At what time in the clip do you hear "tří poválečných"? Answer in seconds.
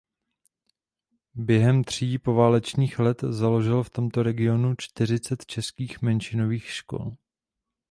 1.83-2.99